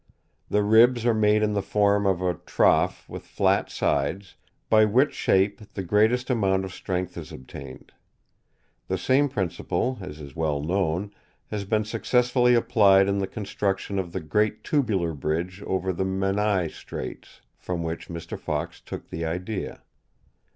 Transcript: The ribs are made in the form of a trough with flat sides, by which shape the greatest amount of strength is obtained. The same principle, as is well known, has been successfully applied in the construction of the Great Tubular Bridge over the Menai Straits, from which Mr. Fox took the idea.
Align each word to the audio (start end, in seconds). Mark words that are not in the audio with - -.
The 0.49 0.63
ribs 0.63 1.05
are 1.05 1.13
made 1.13 1.43
in 1.43 1.53
the 1.53 1.61
form 1.61 2.07
of 2.07 2.23
a 2.23 2.33
trough 2.33 3.07
with 3.07 3.21
flat 3.23 3.69
sides, 3.69 4.33
by 4.67 4.83
which 4.83 5.13
shape 5.13 5.61
the 5.75 5.83
greatest 5.83 6.31
amount 6.31 6.65
of 6.65 6.73
strength 6.73 7.15
is 7.19 7.31
obtained. 7.31 7.91
The 8.87 8.97
same 8.97 9.29
principle, 9.29 9.99
as 10.01 10.19
is 10.19 10.35
well 10.35 10.59
known, 10.59 11.13
has 11.51 11.65
been 11.65 11.85
successfully 11.85 12.55
applied 12.55 13.07
in 13.07 13.19
the 13.19 13.27
construction 13.27 13.99
of 13.99 14.11
the 14.11 14.21
Great 14.21 14.63
Tubular 14.63 15.13
Bridge 15.13 15.61
over 15.67 15.93
the 15.93 16.03
Menai 16.03 16.69
Straits, 16.71 17.41
from 17.55 17.83
which 17.83 18.07
Mr. 18.09 18.39
Fox 18.39 18.79
took 18.81 19.11
the 19.11 19.23
idea. 19.23 19.83